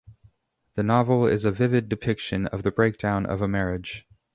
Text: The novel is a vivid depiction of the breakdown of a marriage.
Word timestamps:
The 0.73 0.81
novel 0.81 1.27
is 1.27 1.45
a 1.45 1.51
vivid 1.51 1.87
depiction 1.87 2.47
of 2.47 2.63
the 2.63 2.71
breakdown 2.71 3.27
of 3.27 3.39
a 3.43 3.47
marriage. 3.47 4.07